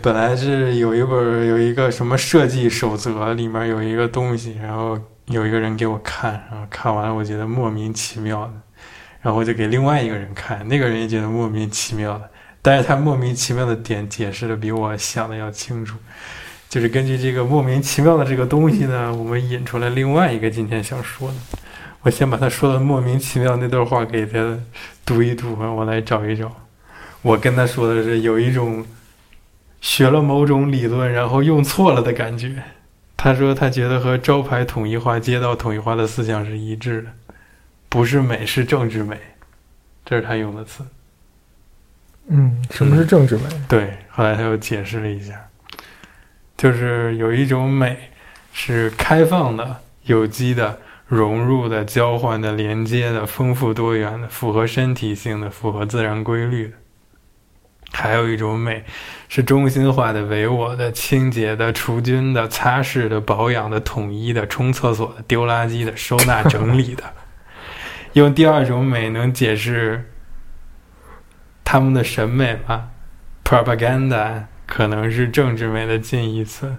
[0.00, 8.52] 本来是有一本有一个什么设计守则，里面有一个东西，然后有一个人给我看，然后看完了我觉得莫名其妙的，
[9.20, 12.28] 然后我就给另外一个人看，那个人也觉得莫名其妙的，
[12.60, 15.96] 但是他莫名其妙的点解释的比我想的要清楚。
[16.68, 21.34] 就是根据这个莫名其妙的这个东西呢，我们引出来另外一个今天想说的。
[22.00, 24.58] 我先把他说的莫名其妙那段话给他
[25.04, 26.50] 读一读，我来找一找。
[27.20, 28.84] 我跟他说的是有一种
[29.82, 32.62] 学了某种理论然后用错了的感觉。
[33.16, 37.08] 他说他觉得和招牌统一化、街道统一化的思想是一致的，
[37.90, 39.18] 不是美，是政治美。
[40.04, 40.82] 这是他用的词。
[42.28, 43.42] 嗯，什么是政治美？
[43.68, 45.34] 对，后来他又解释了一下。
[46.56, 47.96] 就是有一种美，
[48.52, 56.74] 是开放的、有机的、融入的、交换的、连接的、丰富多元的、符合身体性的、符合自然规律的；
[57.92, 58.84] 还有一种美，
[59.28, 67.04] 是中心化的、唯我的、清洁的、除菌的、擦拭的、保养的、统一的、冲厕所的、丢垃圾的、收纳整理的。
[68.14, 70.10] 用第二种美能解释
[71.64, 72.90] 他们的审美吗
[73.44, 74.44] ？Propaganda。
[74.64, 76.76] 可能是政治美的近义词。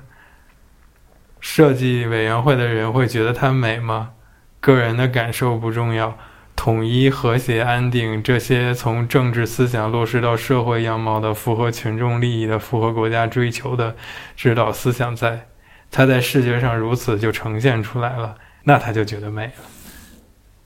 [1.39, 4.13] 设计委员会的人会觉得它美吗？
[4.59, 6.17] 个人的感受不重要。
[6.55, 13.95] 统一、和谐、安定，这些从政治思想落实到社会样貌的、符合群众利益的、符合国家追求的
[14.35, 15.47] 指导思想，在
[15.91, 19.53] 它在视觉上如此就呈现出来了，那他就觉得美了。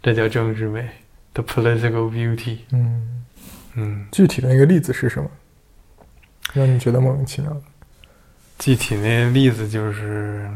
[0.02, 0.88] 这叫政治美
[1.34, 2.60] ，the political beauty。
[2.72, 3.26] 嗯
[3.74, 5.30] 嗯，具体的一个例子是什么？
[6.54, 7.62] 让你觉得莫名其妙的，
[8.58, 10.50] 具体那例子就是，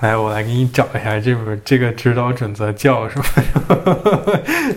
[0.00, 3.24] 来，我来给你找一下这本这个指导准则叫什么？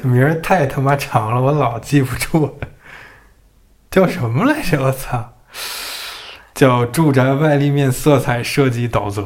[0.09, 2.59] 名儿太他妈长了，我老记不住。
[3.91, 4.81] 叫什么来着？
[4.81, 5.33] 我操！
[6.55, 9.21] 叫《住宅外立面色彩设计导则》。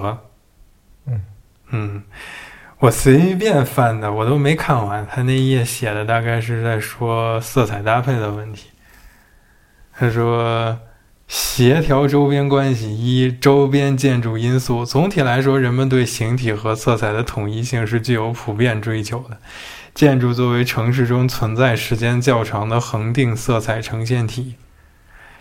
[1.08, 1.22] 嗯
[1.72, 2.04] 嗯，
[2.80, 5.06] 我随便翻的，我都没看完。
[5.08, 8.70] 他那页写的大概是在说色彩搭配的问题。
[9.94, 10.78] 他说
[11.28, 14.86] ：“协调周边关系，一周边建筑因素。
[14.86, 19.38] 总体来说，人们对形体和色彩的统一性是具有普遍追求的。
[19.94, 24.56] 建筑作为城市中存在时间较长的恒定色彩呈现体，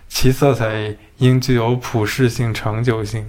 [0.09, 3.29] 其色彩应具有普适性、长久性。”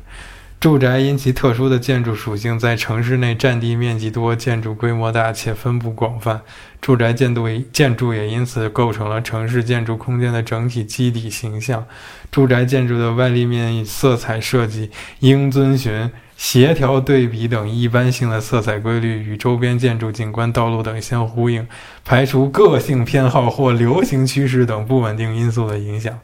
[0.65, 6.41] 住宅因其特殊的建筑属性，在城市内占地面积多、建筑规模大且分布广泛。
[6.81, 11.85] 住宅建筑建筑也因此构成了城市建筑空间的整体基底形象。
[12.31, 14.89] 住宅建筑的外立面色彩设计
[15.19, 21.67] 应遵循协调、对比等一般性的色彩规律，与周边建筑景观、道路等相呼应，
[22.03, 26.19] 排除个性偏好或流行趋势等不稳定因素的影响。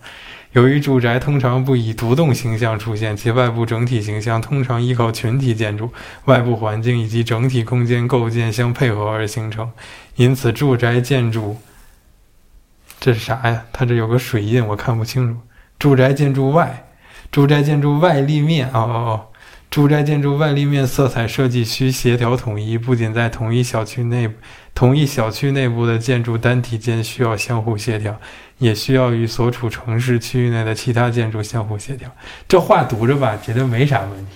[0.54, 5.92] 由于住宅通常不以独栋形象出现，其外部整体形象通常依靠群体建筑、
[6.26, 9.72] 外部环境以及整体空间构建相配合而形成，
[10.16, 11.58] 因此住宅建筑
[13.00, 13.64] 这是啥呀？
[13.72, 15.40] 它这有个水印，我看不清楚。
[15.80, 16.86] 住宅建筑外，
[17.32, 19.28] 住宅建筑外立面，哦哦哦。
[19.72, 24.30] 住宅建筑外立面色彩设计需协调统一，不仅在同一小区内，
[24.76, 28.20] 同一小区内部的建筑单体间需要相互协调，
[28.62, 32.08] 也需要与所处城市区域内的其他建筑相互协调。
[32.48, 34.32] 这话读着吧，觉得没啥问题。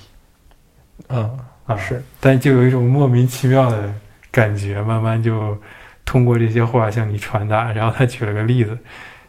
[1.10, 3.94] 嗯啊是，但就有一种莫名其妙的
[4.32, 5.56] 感觉，慢慢就
[6.04, 7.72] 通过这些话向你传达。
[7.72, 8.76] 然后他举了个例子，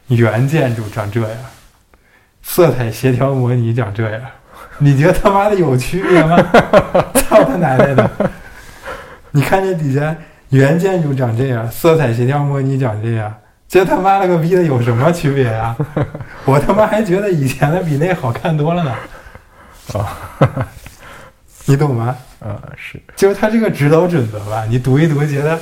[0.08, 1.38] 原建筑长这样，
[2.40, 4.22] 色彩协调模拟长这样。
[4.78, 6.36] 你觉得他妈的有区别吗？
[7.14, 8.10] 操他奶奶的！
[9.32, 10.16] 你看这底下
[10.48, 13.34] 原建筑长这样，色彩协调模拟长这样，
[13.68, 15.76] 这他妈了个逼的有什么区别啊？
[16.46, 18.94] 我他妈还觉得以前的比那好看多了呢。
[19.94, 20.68] 啊，
[21.66, 22.16] 你懂吗？
[22.38, 25.58] 啊是，就是他这个指导准则吧，你读一读，觉得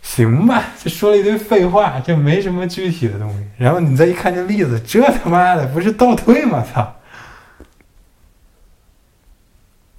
[0.00, 3.44] 行吧，就说了一堆废话，就没什么具体的东西。
[3.58, 6.64] 然后你再一看这例子，这他妈的不是倒退吗？
[6.72, 6.96] 操！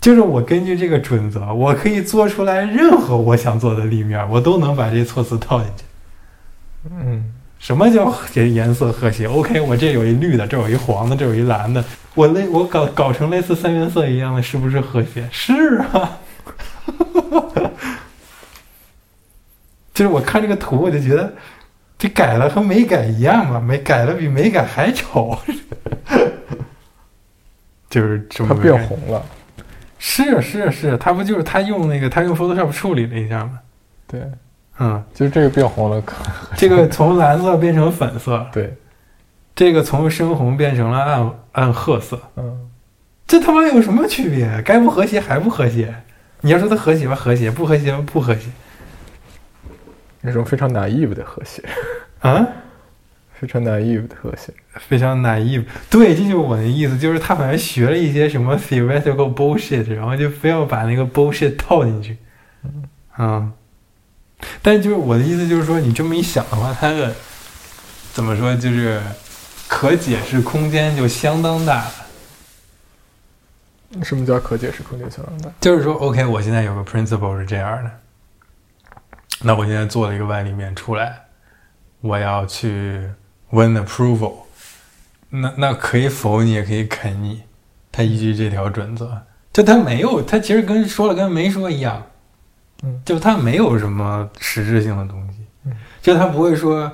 [0.01, 5.83] 就是我根据这个准则，我可以做出来任何我想做的立面，我都能把这措辞套进去。
[6.89, 11.81] 嗯什么叫这颜色和谐？OK，我这有一绿的，这有一黄的，这有一蓝的，
[12.13, 15.25] 我类我搞搞成类似三原色一样的，是不是和谐？
[15.31, 16.19] 是啊。
[19.93, 21.31] 就是我看这个图，我就觉得
[21.97, 25.37] 这改了和没改一样嘛，没改了比没改还丑。
[27.89, 29.23] 就是这么它变红了，
[29.99, 33.59] 是是是，他不就是他用那个他用 Photoshop 处理了一下吗？
[34.07, 34.19] 对，
[34.79, 36.15] 嗯，就是这个变红了，可
[36.57, 38.75] 这个从蓝色变成粉色，对，
[39.55, 42.69] 这个从深红变成了暗暗褐色，嗯，
[43.27, 44.61] 这他妈有什么区别？
[44.63, 45.93] 该不和谐还不和谐？
[46.41, 48.49] 你要说它和谐吧，和谐；不和谐吧，不和谐。
[50.21, 51.63] 那种非常 naive 的和谐，
[52.19, 52.47] 啊，
[53.33, 54.53] 非常 naive 的和谐。
[54.75, 55.65] 非常 naive。
[55.89, 62.17] 对，这就是我的意思，就是他好像学了一些什么 theoretical bullshit，然后就非要把那个 bullshit 套进去。
[63.19, 63.51] 嗯，
[64.61, 67.13] 但就是我的意思就是说，你这么一想的话，它的
[68.13, 69.01] 怎么说，就是
[69.67, 71.93] 可解释空间就相当大了。
[74.03, 75.51] 什么叫可解释空间相当大？
[75.59, 77.91] 就是说，OK，我现在有个 principle 是这样的，
[79.41, 81.25] 那我现在做了一个万里面出来，
[82.01, 83.09] 我要去
[83.51, 84.33] win approval，
[85.29, 87.43] 那那可以否你也可以肯你，
[87.91, 92.07] 他依据这条准则，就他没有，他其实跟说了跟没说一样，
[92.83, 95.71] 嗯就它没有什么实质性的东西，嗯
[96.01, 96.91] 就它不会说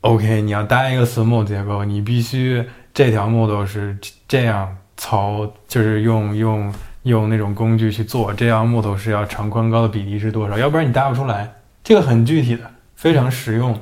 [0.00, 3.96] ，OK，你要搭一个 small 结构，你必须这条 model 是
[4.26, 6.74] 这样操，就是用用
[7.04, 11.52] 用那种工具去做，这样木头是要长宽高的比例是多少，要不然你搭不出来。
[11.82, 13.80] 这个很具体的，非常实用的。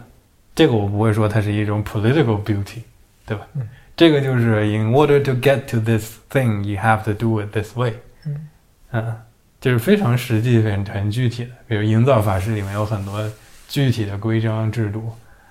[0.55, 2.83] 这个我不会说它是一种 political beauty，
[3.25, 3.47] 对吧？
[3.55, 7.93] 嗯这个就是 in order to get to this thing, you have to do it this way。
[8.25, 8.49] 嗯
[8.91, 9.17] 嗯，
[9.63, 11.51] 就是非常实际、很很具体的。
[11.69, 13.25] 比如营造法式里面有很多
[13.69, 15.11] 具体的规章制度，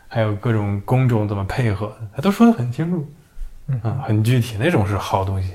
[0.09, 3.09] 还有各种工种怎么配合，他都说的很清楚。
[3.67, 5.53] 嗯啊，很具体，那种是好东西。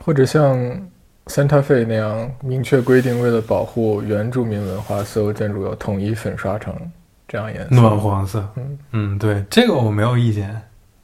[0.00, 0.58] 或者像
[1.26, 6.74] Santa Fe 那样明确规定，为了保护原住民文化，所有建筑要统一粉刷成
[7.28, 7.74] 这样颜色。
[7.76, 10.60] 暖黄色，嗯嗯，对，这个我没有意见。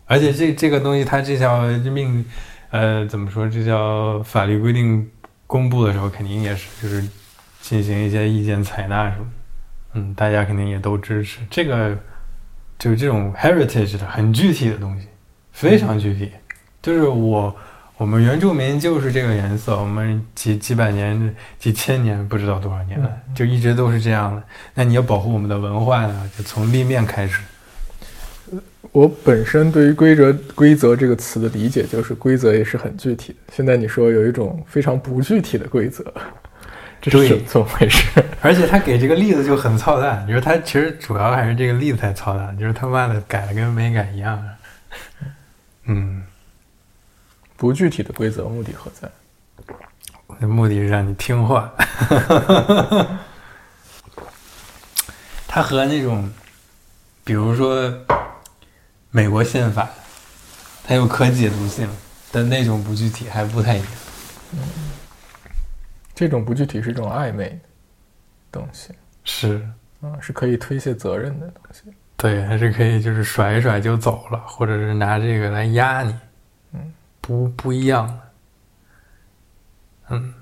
[0.07, 1.63] 而且这这个东西，它这条
[1.93, 2.25] 命，
[2.71, 3.49] 呃，怎么说？
[3.49, 5.09] 这叫法律规定
[5.51, 7.03] 公布的时候，肯定也是就是
[7.61, 9.27] 进行一些意见采纳什么。
[9.95, 11.99] 嗯，大家肯定也都支持这个，
[12.79, 15.09] 就是这种 heritage 的很具体的东西，
[15.51, 16.31] 非常具体。
[16.81, 17.53] 就是我
[17.97, 24.41] 我们原住民就是这个颜色，我们几几百年、几千年，不知道多少年了，嗯就一直都是这样的。
[24.75, 27.43] 那你要保护我们的文化呢，就从立面开始。
[28.93, 33.39] 我本身对于规则“规则”这个词的理解，就是规则也是很具体的。
[33.55, 36.05] 现在你说有一种非常不具体的规则，
[37.01, 38.23] 这是对怎么回事？
[38.43, 44.43] 而且他给这个例子就很操蛋，你说他其实主要还是这个例子太操蛋，就是他妈的改了跟没改一样。
[45.85, 46.23] 嗯，
[47.57, 49.09] 不具体的规则目的何在？
[50.39, 51.73] 那目的是让你听话。
[55.47, 56.31] 他和那种，
[57.25, 57.93] 比如说
[59.11, 59.89] 美国宪法，
[60.85, 61.89] 它有可解读性
[62.31, 63.89] 但那种不具体还不太一样。
[66.15, 67.59] 这种不具体是一种暧昧的
[68.53, 68.91] 东西
[69.25, 69.67] 是，
[70.01, 71.83] 啊，是可以推卸责任的东西。
[72.17, 76.15] 对，还是可以就是甩一甩就走了，或者是拿这个来压你。
[76.73, 78.21] 嗯，不不一样的。
[80.11, 80.35] 嗯，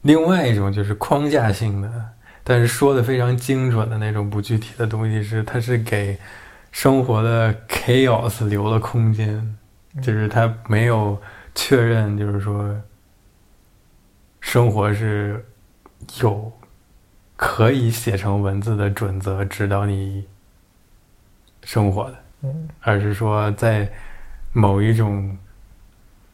[0.00, 2.08] 另外一种就是框架性的，
[2.42, 6.18] 但是说的非常精准的那种不具体的东西是，它是给
[6.72, 9.56] 生活的 chaos 留了空间，
[10.02, 11.16] 就是他没有
[11.54, 12.74] 确认，就是说
[14.40, 15.44] 生活是
[16.20, 16.50] 有
[17.36, 20.26] 可以写成文字的准则指导你
[21.62, 22.16] 生活的。
[22.44, 23.88] 嗯而是说在
[24.52, 25.38] 某一种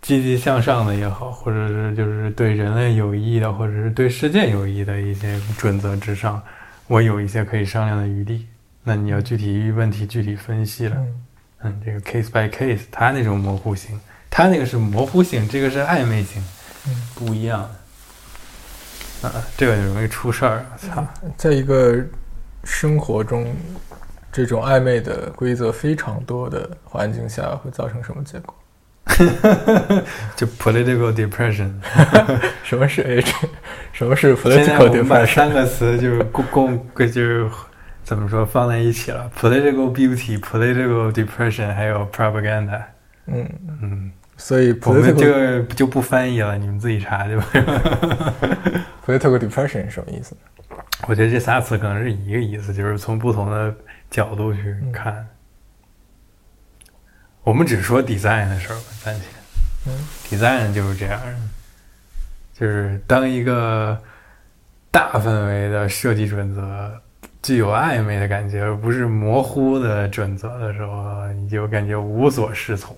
[0.00, 6.40] 积极向上的也好，或者是就是对人类有益的，或者是对世界有益的一些准则之上，
[6.86, 8.46] 我有一些可以商量的余地。
[8.84, 11.14] 那你要具体问题具体分析了，嗯
[11.64, 16.42] 嗯，这个 case by case，它那种模糊性，它那个是模糊性，这个是暧昧性，
[16.86, 19.28] 嗯，不一样的。
[19.28, 20.64] 啊，这个就容易出事儿。
[20.78, 21.04] 操，
[21.36, 21.96] 在一个
[22.62, 23.52] 生活中，
[24.30, 28.54] 这种暧昧的规则非常多的环境下，会造成什么结果？
[30.36, 31.72] 就 political depression。
[32.62, 33.34] 什么是 H？
[33.92, 35.34] 什么是 political depression？
[35.34, 37.50] 三个词就是共共就是
[38.08, 42.82] 怎么说放在一起了？political beauty、political depression 还有 propaganda。
[43.26, 43.46] 嗯，
[43.82, 47.44] 嗯，所以我们个就不翻译了，你们自己查去吧。
[49.04, 50.34] political depression 是什么意思？
[51.06, 53.74] 我觉得这仨词可能是一个意思，就是从不同的
[54.10, 55.28] 角度去看。
[57.42, 59.26] 我们只说 design 的事儿吧，暂且。
[59.86, 59.92] 嗯
[60.30, 61.20] design 就是这样，
[62.54, 64.02] 就是当一个
[64.90, 67.02] 大范围的设计准则
[67.42, 72.96] 具有暧昧的感觉，而不是模糊的准则的时候，你就感觉无所适从。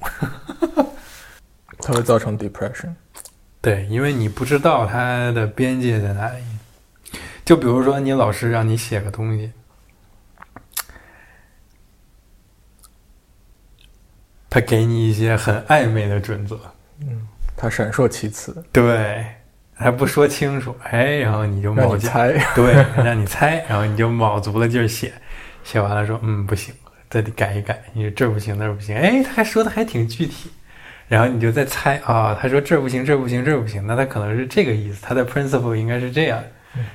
[1.79, 2.95] 它会造成 depression。
[3.61, 6.43] 对，因为你不知道它的边界在哪里。
[7.45, 9.53] 就比如说，你老师让你写个东西，
[14.49, 16.59] 他给你一些很暧昧的准则，
[17.01, 19.27] 嗯他闪烁其词，对，
[19.81, 22.33] 他不说清楚，哎，然后你就让卯劲，猜。
[22.55, 25.13] 对，让你猜，然后你就卯足了劲儿写，
[25.65, 26.75] 写完了说，嗯，不行，
[27.09, 30.51] 再得改一改，你说这儿不行，那儿不行，哎，他还说的还挺具体，
[31.09, 36.43] 然后你就再猜啊，他说这儿不行，这儿不行，这儿不行，那他可能是这个意思，他的 principle 应该是这样，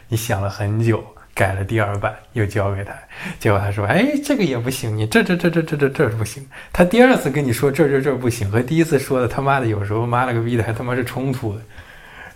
[0.07, 1.03] 你想了很久。
[1.35, 2.93] 改了第二版，又交给他，
[3.39, 11.59] 结果他说：“哎，这个也不行，你这这这这这这这不行。”他第二次跟你说这这这不行，和第一次说的他妈的有时候妈了个逼的还他妈是冲突的。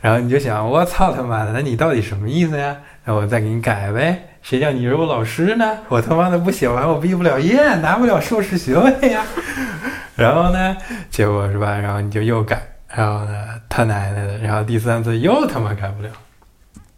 [0.01, 2.77] 然后你就想，我操他妈的，那你到底什么意思呀？
[3.06, 4.25] 那我再给你改呗。
[4.41, 5.79] 谁叫你是我老师呢？
[5.89, 9.24] 我他妈的不写完我毕不了业，拿不了硕士学位呀。
[10.15, 10.77] 然后呢，
[11.10, 11.77] 结果是吧？
[11.77, 16.10] 然后你就又改，然后呢，他奶奶的，然后第三次又他妈改不了。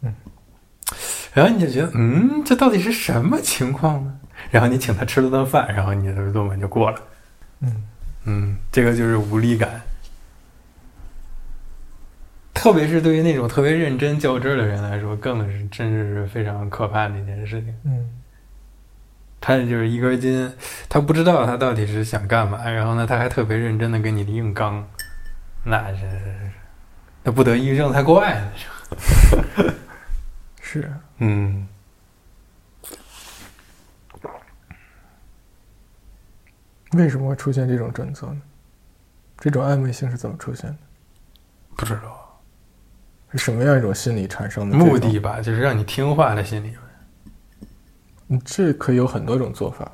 [0.02, 0.14] 嗯
[1.34, 4.12] 然后你就觉得，嗯，这到底是什么情况呢？
[4.50, 6.98] 然后你请他吃了顿饭，然后你的论文就过了。
[7.62, 7.84] 嗯
[8.26, 9.80] 嗯，这个就是无力感，
[12.54, 17.74] 特别是对于那种特别认真较真儿的人来说，更是真是非常可怕的一件事情。
[17.84, 18.18] 嗯
[19.44, 20.52] 他就是一根筋，
[20.88, 24.88] 他不知道他到底是想干嘛，然后呢，他还特别认真的跟你硬刚，
[25.64, 26.06] 那是
[27.24, 28.52] 那不得抑郁症才怪呢。
[30.60, 31.66] 是嗯。
[36.92, 38.40] 为什么会出现这种准则呢？
[39.38, 40.76] 这种暧昧性是怎么出现的？
[41.74, 42.21] 不知道
[43.32, 46.74] 是什么样一种心理产生的目的吧，就是让你听话的心理。
[48.28, 49.90] 嗯，这可以有很多种做法，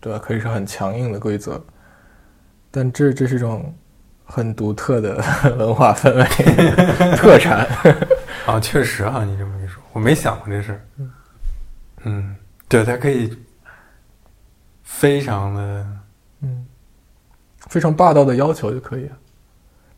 [0.00, 0.18] 对吧？
[0.18, 1.62] 可以是很强硬的规则，
[2.70, 3.74] 但这这是一种
[4.24, 5.22] 很独特的
[5.58, 6.24] 文化氛围
[7.16, 7.66] 特产。
[8.46, 10.80] 啊，确实啊，你这么一说，我没想过这事儿。
[12.04, 12.34] 嗯，
[12.68, 13.36] 对，它可以
[14.82, 15.86] 非常的，
[16.42, 16.66] 嗯，
[17.68, 19.16] 非常霸道的要求就可以了，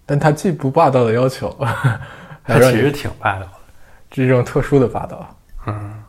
[0.04, 1.48] 但他既不霸道的要求，
[2.42, 3.52] 还让你它其实挺霸道的。
[4.10, 5.36] 这种特殊的霸道。
[5.66, 6.02] 嗯，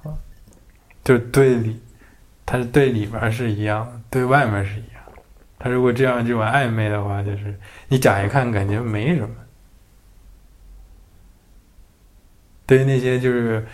[1.03, 1.79] 就是对里，
[2.45, 5.01] 他是对里边是一样的，对外面是一样。
[5.59, 9.29] 他如果这样这种暧昧的话，就是你乍一看感觉没什么。
[12.65, 13.65] 对于那些就是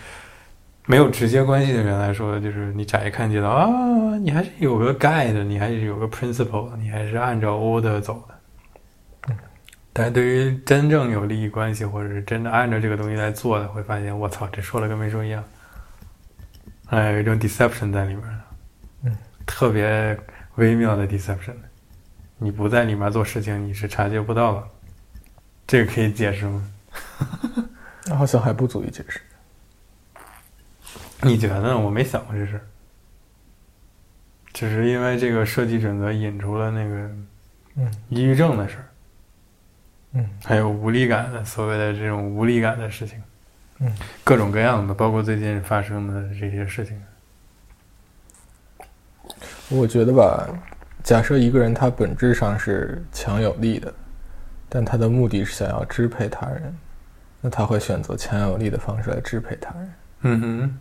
[0.86, 3.66] 没有直接关系的人来说，就是你乍一看觉得啊，
[4.18, 8.34] 你还是有个 guide，你还是有个 principle，你还是按照 order 走的。
[9.92, 15.44] 但是对于真正有利益关系，或者是真的按照这个东西来做的，会发现我操，这说了跟没说一样。
[16.86, 18.40] 哎，有一种 deception 在里面的，
[19.04, 19.16] 嗯，
[19.46, 20.18] 特别
[20.56, 21.54] 微妙的 deception。
[22.38, 24.68] 你不在里面做事情，你是察觉不到的。
[25.66, 26.70] 这个可以解释吗？
[28.16, 29.20] 好像还不足以解释。
[31.22, 31.78] 你觉得呢？
[31.78, 32.62] 我没想过这事儿，
[34.52, 36.94] 只是因为这个设计准则引出了那个
[37.76, 38.88] 嗯抑郁症的事儿，
[40.12, 43.22] 嗯还有无力感的所谓的这种无力感的事情，
[43.78, 43.92] 嗯，
[44.24, 47.00] 各种各样的，包括最近发生的这些事情。
[49.68, 50.48] 我觉得吧，
[51.04, 53.94] 假设一个人他本质上是强有力的，
[54.68, 56.76] 但他的目的是想要支配他人，
[57.40, 59.92] 那他会选择强有力的方式来支配他人。
[60.22, 60.78] 嗯哼，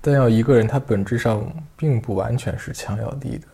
[0.00, 1.44] 但要一个人他本质上
[1.76, 3.48] 并不完全是强有力的，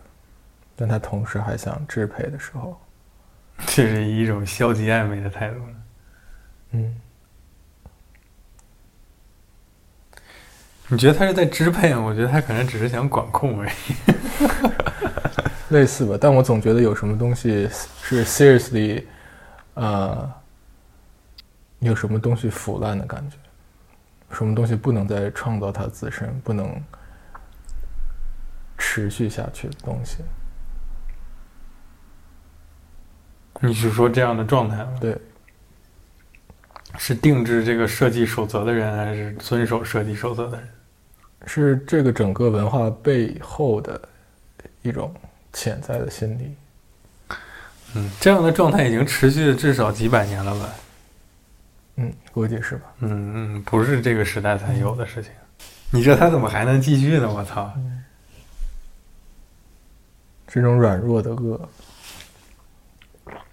[0.77, 2.79] 但他同时还想支配的时候，
[3.67, 5.61] 这是一种消极暧昧的态度。
[6.73, 6.97] 嗯，
[10.88, 12.00] 你觉得他是在支配吗？
[12.00, 13.73] 我觉得他可能只是想管控而已。
[15.75, 16.19] 类似吧。
[16.21, 17.69] 但我总觉得有什么东西
[18.02, 19.05] 是 seriously，
[19.75, 20.33] 呃，
[21.79, 23.37] 有什么东西腐烂的感觉，
[24.33, 26.83] 什么东西不能再创造它自身，不能
[28.76, 30.19] 持续下去的东西。
[33.61, 34.93] 你是说这样的状态吗？
[35.00, 35.17] 对，
[36.99, 40.69] 是定制这个设计守则的人，还是遵守设计守则的人？
[41.47, 44.00] 是这个整个文化背后的
[44.83, 45.14] 一种
[45.52, 47.37] 潜在的心理。
[47.95, 50.69] 嗯，这样的状态已经持续了至少几百年了吧？
[51.97, 52.83] 嗯，估计是吧。
[53.00, 55.33] 嗯嗯，不是这个时代才有的事情。
[55.90, 57.31] 你这他怎么还能继续呢？
[57.31, 57.73] 我操！
[60.47, 61.69] 这种软弱的恶，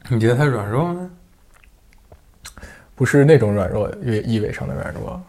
[0.09, 1.09] 你觉得他软弱吗？
[2.95, 5.21] 不是那种软弱，意意味上的软弱。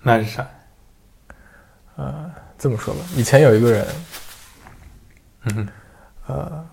[0.00, 0.46] 那是啥？
[1.96, 3.86] 呃，这么说吧，以前有一个人，
[5.42, 5.68] 嗯哼，
[6.28, 6.66] 呃，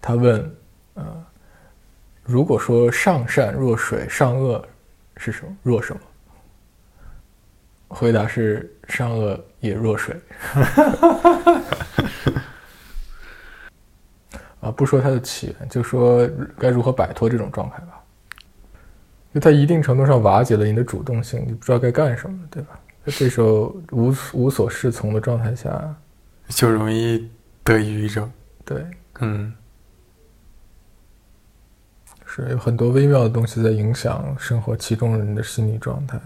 [0.00, 0.56] 他问，
[0.94, 1.24] 呃，
[2.24, 4.66] 如果说上善若水，上恶
[5.16, 5.56] 是什么？
[5.62, 6.00] 若什么？
[7.86, 10.16] 回答是上恶也若水。
[14.74, 16.28] 啊，不说它的起源，就说
[16.58, 18.00] 该如何摆脱这种状态吧。
[19.32, 22.78] 就它一定程度上瓦解了你的主动性，你不知道该干什么，对吧？
[23.04, 25.94] 在这时候无无所适从的状态下，
[26.48, 27.30] 就容易
[27.62, 28.30] 得抑郁症。
[28.64, 28.86] 对，
[29.20, 29.52] 嗯
[32.26, 36.18] 是有很多微妙的东西在影响生活其中人的心理状态，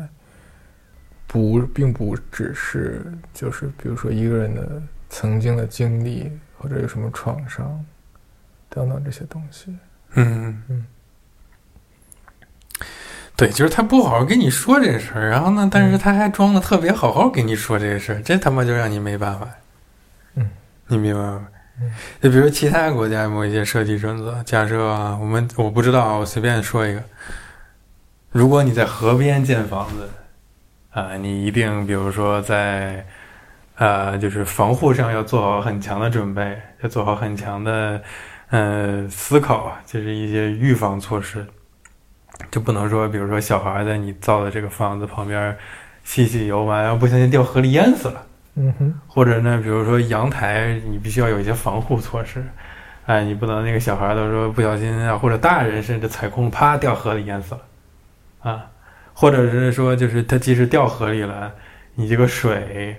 [1.27, 7.85] 不，并不只是就是比如说一个人的曾经的经历或者有什么创伤
[8.69, 9.77] 等等这些东西。
[10.15, 10.87] 嗯嗯，
[13.37, 19.49] 对，就是他不好好跟你说这事儿，然后呢，但是他还装的特别好好跟你说这事儿，这他妈就让你没办法。
[20.35, 20.51] 嗯，
[20.87, 21.49] 你明白吗？
[21.81, 27.03] 嗯，就比如其他国家某一些设计准则，假设啊，我们我不知道啊，我随便说一个，
[28.33, 30.09] 如果你在河边建房子，
[30.91, 33.07] 啊、你一定比如说在，
[33.77, 38.03] 呃，就是防护上要做好很强的准备，要做好很强的，
[38.51, 41.47] 呃，思考，就是一些预防措施，
[42.51, 45.55] 就不能说，比如说小孩在你造的这个房子旁边
[46.03, 48.27] 嬉戏游玩，然后不小心掉河里淹死了。
[48.55, 52.43] 嗯哼，或者呢，比如说阳台，你必须要有一些防护措施，
[53.07, 57.61] 哎，你不能那个小孩都说不小心啊，或者大人甚至踩空，啪掉河里淹死了，
[58.51, 58.67] 啊，
[59.13, 61.53] 或者是说就是他即使掉河里了，
[61.95, 62.97] 你这个水，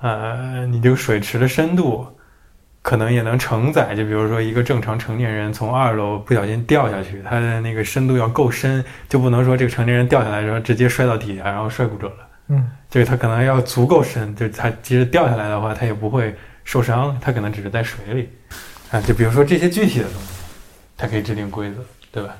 [0.00, 2.06] 呃，你这个水池的深度
[2.84, 12.28] 可能也能承载，就比如说一个正常成年人从二楼不小心掉下去，他的那个深度要够深，就不能说这个成年人掉下来然后直接摔到底下，然后摔骨折了。
[12.48, 18.28] 嗯就是他可能要足够深，就是它即使掉下来的话，他也不会受伤，他可能只是在水里
[18.90, 19.00] 啊。
[19.00, 20.42] 就比如说这些具体的东西，
[20.94, 21.76] 他可以制定规则，
[22.12, 22.36] 对吧？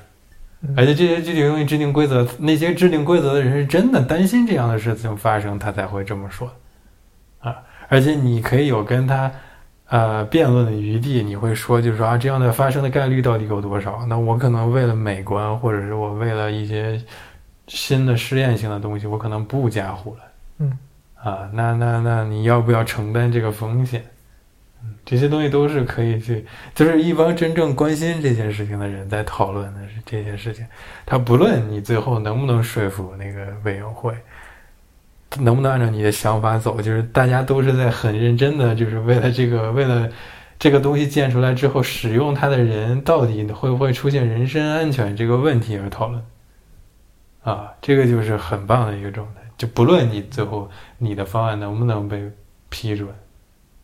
[0.61, 6.51] 嗯而且这些具体的东西制定规则，那些制定规则的人是真的担心这样的事情发生，他才会这么说
[7.39, 7.55] 啊。
[7.89, 9.31] 而且你可以有跟他
[9.89, 14.05] 呃辩论的余地，你会说就是说啊，这样的发生的概率到底有多少？
[14.07, 16.99] 那我可能为了美观，或者是我为了一些
[17.67, 20.19] 新的试验性的东西，我可能不加护了。
[20.59, 20.77] 嗯
[21.23, 24.03] 啊，那那那你要不要承担这个风险？
[24.83, 26.45] 嗯，这些东西都是可以去，
[26.75, 30.63] 就是一帮真正关心这件事情的人在讨论的是这些事情。
[31.05, 34.13] 他不论你最后能不能说服那个委员会，
[35.39, 40.09] 能不能按照你的想法走，就是大家都是在很认真的，就是为了这个， 为了
[40.57, 46.23] 这个东西建出来之后，使用它的人到底会不会出现人身安全这个问题而讨论。
[47.43, 49.41] 啊，这个就是很棒的一个状态。
[49.57, 52.29] 就不论你最后你的方案能不能被
[52.69, 53.07] 批准，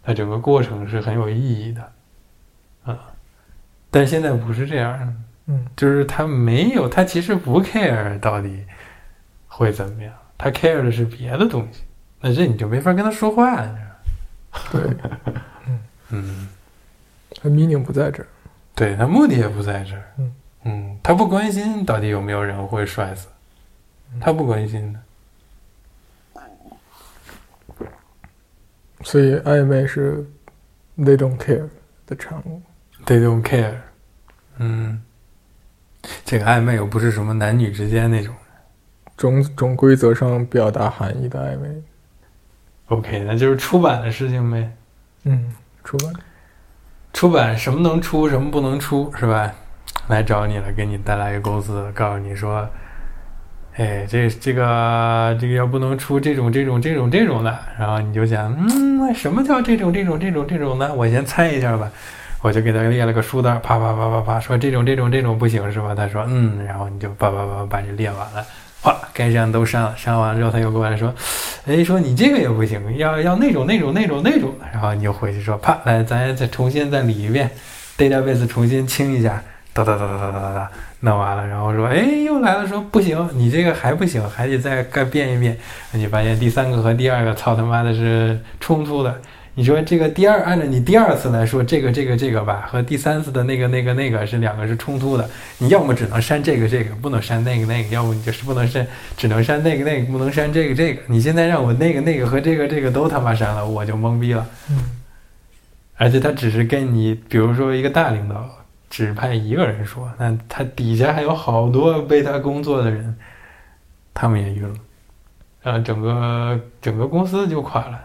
[0.04, 1.92] 它整个过程是很有意义的，
[2.84, 2.98] 啊，
[3.90, 5.14] 但现在不是这样的，
[5.48, 8.66] 嗯就是他没有，他其实不 care 到底
[9.48, 11.84] 会怎么样，他 care 的是别的东西，
[12.20, 13.92] 那这你就没法跟他说话，你知道
[14.72, 14.82] 对，
[16.10, 16.50] 嗯，
[17.40, 18.28] 他 meaning 不在这儿。
[18.74, 23.28] 对他目的也不在这儿，嗯嗯，他不关心到底有没有人会摔死，
[24.20, 25.00] 他不关心的，
[29.04, 30.26] 所以暧昧是
[30.98, 31.70] they don't care
[32.08, 32.60] 的产物。
[33.06, 33.76] They don't care。
[34.58, 35.02] 嗯，
[36.26, 38.34] 这个暧昧又不是什么男女之间那种。
[39.30, 41.70] 种种规则上表达含义的暧昧。
[42.88, 44.72] OK，那就是出版的事情呗。
[45.26, 45.54] 嗯，
[45.84, 46.12] 出版。
[47.14, 49.54] 出版什么能出，什么不能出，是吧？
[50.08, 52.68] 来找你了，给你带来一个公司，告诉你说，
[53.76, 60.92] 哎，这这个这个要不能出这种这种这种这种的，然后你就想，嗯，那什么叫这种这种这种这种的？
[60.96, 61.92] 我先猜一下吧。
[62.42, 65.94] 我就给他列了个书单，啪啪啪啪啪，说这种这种这种不行是吧？
[65.94, 68.44] 他说嗯，然后你就叭叭叭把这列完了，
[68.82, 69.94] 啪，该删都删了。
[69.96, 71.14] 删完之后，他又过来说
[71.68, 77.50] ：“哎，说你这个也不行，要要那种那种那种那种。”然后你就回去说：“啪，来，咱再重新再理一遍
[77.98, 79.42] ，database 重新清一下，
[79.74, 85.56] 哒哒哒哒哒哒哒，弄完了。”然后说：“哎，又来了，说不行，你这个还不行，还得再改变一变。”
[85.94, 89.22] 你发现第三个和第二个操他妈的是冲突的，
[89.54, 95.30] 你说这个第二，按照你第二次来说，这个这个这个吧，和第三次的那个那个那个是两个是冲突的。
[95.58, 98.88] 你要么只能删这个这个，不能删那个那个；要么你就是不能删，
[99.18, 101.02] 只能删那个那个，不能删这个这个。
[101.08, 104.48] 你现在让我那个那个和这个这个都他妈删了，我就懵逼了。
[104.70, 104.98] 嗯
[105.98, 108.50] 而且他只是跟你，比如说一个大领导
[108.90, 113.16] 指派一个人说，那他底下还有好多为他工作的人，
[114.12, 114.74] 他们也晕了，
[115.62, 118.00] 然后整个整个公司就垮了。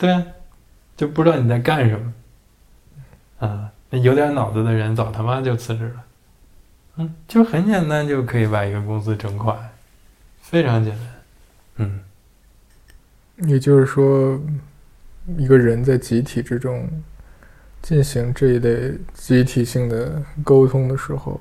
[0.00, 0.24] 对啊，
[0.96, 2.14] 就不知道你在干什么。
[3.46, 6.04] 啊，那有点脑子的人早他妈就辞职了。
[6.96, 9.58] 嗯，就很简单就可以把一个公司整垮，
[10.40, 11.06] 非常简单。
[11.76, 12.00] 嗯，
[13.46, 14.40] 也就是说，
[15.36, 16.88] 一个人在集体之中
[17.82, 21.38] 进行这一类集体性的沟通的时候，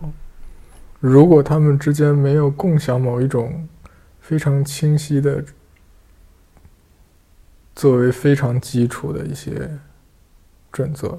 [1.00, 3.66] 如果他们之间没有共享某一种
[4.20, 5.42] 非常清晰的、
[7.80, 9.80] 作为非常基础的一些
[10.70, 11.18] 准则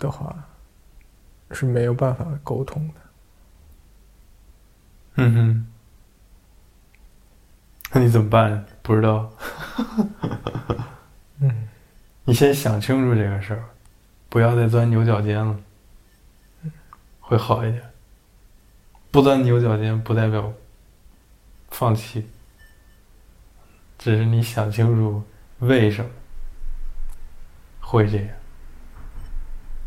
[0.00, 0.36] 的话，
[1.52, 2.94] 是没有办法沟通的。
[5.14, 5.66] 嗯哼，
[7.92, 8.66] 那你怎么办？
[8.82, 9.30] 不知道。
[11.38, 11.68] 嗯，
[12.24, 13.64] 你先想清楚这个事儿，
[14.28, 15.56] 不要再钻牛角尖了，
[17.20, 17.80] 会好一点。
[19.12, 20.52] 不钻牛角尖不代表
[21.68, 22.28] 放弃，
[24.04, 25.24] 只是你想清楚
[25.60, 26.10] 为什么
[27.80, 28.28] 会这样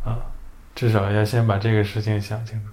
[0.03, 0.25] 啊，
[0.73, 2.71] 至少要先把这个事情想清楚。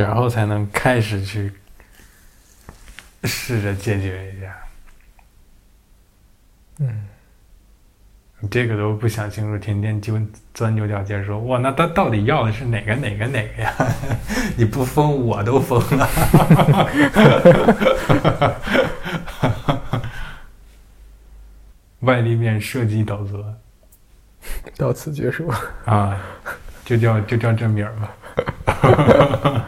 [0.00, 1.52] 然后才能开始去
[3.24, 4.56] 试着解决一下。
[6.78, 7.08] 嗯，
[8.44, 10.20] 你这个都不想清楚，天天就
[10.52, 13.72] 钻牛角尖，说哇，那他到底要的是哪个哪个哪个呀？
[14.54, 16.06] 你不疯，我都疯了。
[22.00, 23.54] 外立面设计导则
[24.76, 25.50] 到此结束。
[25.86, 26.20] 啊，
[26.84, 28.14] 就叫就叫这名儿吧。